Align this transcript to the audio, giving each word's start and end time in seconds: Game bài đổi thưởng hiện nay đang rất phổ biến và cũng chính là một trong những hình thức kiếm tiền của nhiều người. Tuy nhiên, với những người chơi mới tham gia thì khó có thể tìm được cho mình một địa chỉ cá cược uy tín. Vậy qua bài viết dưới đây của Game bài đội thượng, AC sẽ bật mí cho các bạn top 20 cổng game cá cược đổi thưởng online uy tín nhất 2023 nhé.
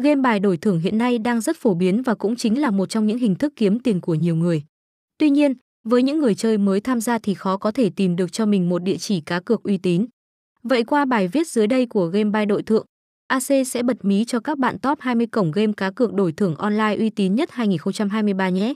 Game 0.00 0.20
bài 0.20 0.40
đổi 0.40 0.56
thưởng 0.56 0.80
hiện 0.80 0.98
nay 0.98 1.18
đang 1.18 1.40
rất 1.40 1.56
phổ 1.56 1.74
biến 1.74 2.02
và 2.02 2.14
cũng 2.14 2.36
chính 2.36 2.60
là 2.60 2.70
một 2.70 2.86
trong 2.86 3.06
những 3.06 3.18
hình 3.18 3.34
thức 3.34 3.52
kiếm 3.56 3.78
tiền 3.78 4.00
của 4.00 4.14
nhiều 4.14 4.36
người. 4.36 4.62
Tuy 5.18 5.30
nhiên, 5.30 5.54
với 5.84 6.02
những 6.02 6.18
người 6.18 6.34
chơi 6.34 6.58
mới 6.58 6.80
tham 6.80 7.00
gia 7.00 7.18
thì 7.18 7.34
khó 7.34 7.56
có 7.56 7.70
thể 7.70 7.90
tìm 7.96 8.16
được 8.16 8.32
cho 8.32 8.46
mình 8.46 8.68
một 8.68 8.82
địa 8.82 8.96
chỉ 8.96 9.20
cá 9.20 9.40
cược 9.40 9.62
uy 9.62 9.78
tín. 9.78 10.06
Vậy 10.62 10.84
qua 10.84 11.04
bài 11.04 11.28
viết 11.28 11.48
dưới 11.48 11.66
đây 11.66 11.86
của 11.86 12.06
Game 12.06 12.30
bài 12.30 12.46
đội 12.46 12.62
thượng, 12.62 12.86
AC 13.26 13.66
sẽ 13.66 13.82
bật 13.82 14.04
mí 14.04 14.24
cho 14.24 14.40
các 14.40 14.58
bạn 14.58 14.78
top 14.78 15.00
20 15.00 15.26
cổng 15.26 15.50
game 15.50 15.72
cá 15.76 15.90
cược 15.90 16.12
đổi 16.12 16.32
thưởng 16.32 16.54
online 16.54 16.96
uy 16.98 17.10
tín 17.10 17.34
nhất 17.34 17.50
2023 17.52 18.48
nhé. 18.48 18.74